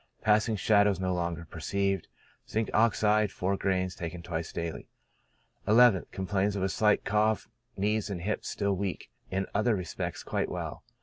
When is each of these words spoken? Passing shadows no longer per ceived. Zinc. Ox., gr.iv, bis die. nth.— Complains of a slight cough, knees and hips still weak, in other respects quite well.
Passing 0.23 0.55
shadows 0.55 0.99
no 0.99 1.13
longer 1.13 1.45
per 1.45 1.59
ceived. 1.59 2.05
Zinc. 2.49 2.71
Ox., 2.73 3.01
gr.iv, 3.01 3.61
bis 3.61 4.51
die. 4.51 4.85
nth.— 5.67 6.11
Complains 6.11 6.55
of 6.55 6.63
a 6.63 6.69
slight 6.69 7.05
cough, 7.05 7.47
knees 7.77 8.09
and 8.09 8.21
hips 8.23 8.49
still 8.49 8.75
weak, 8.75 9.11
in 9.29 9.45
other 9.53 9.75
respects 9.75 10.23
quite 10.23 10.49
well. 10.49 10.83